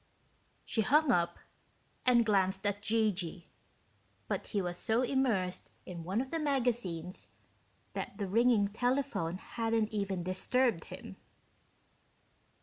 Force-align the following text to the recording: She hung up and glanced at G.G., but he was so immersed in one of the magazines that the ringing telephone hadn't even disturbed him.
She 0.65 0.81
hung 0.81 1.11
up 1.11 1.37
and 2.07 2.25
glanced 2.25 2.65
at 2.65 2.81
G.G., 2.81 3.47
but 4.27 4.47
he 4.47 4.59
was 4.59 4.75
so 4.77 5.03
immersed 5.03 5.69
in 5.85 6.03
one 6.03 6.21
of 6.21 6.31
the 6.31 6.39
magazines 6.39 7.27
that 7.93 8.17
the 8.17 8.25
ringing 8.27 8.67
telephone 8.69 9.37
hadn't 9.37 9.93
even 9.93 10.23
disturbed 10.23 10.85
him. 10.85 11.17